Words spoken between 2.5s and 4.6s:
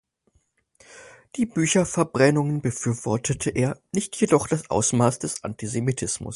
befürwortete er, nicht jedoch